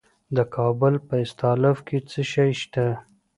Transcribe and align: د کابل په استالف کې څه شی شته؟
د 0.35 0.37
کابل 0.55 0.93
په 1.07 1.15
استالف 1.25 1.77
کې 1.87 1.97
څه 2.09 2.21
شی 2.31 2.51
شته؟ 2.61 2.87